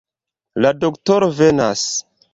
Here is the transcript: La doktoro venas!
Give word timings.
La 0.65 0.71
doktoro 0.85 1.31
venas! 1.43 1.89